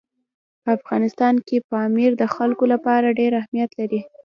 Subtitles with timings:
[0.63, 4.01] په افغانستان کې پامیر د خلکو لپاره ډېر اهمیت لري.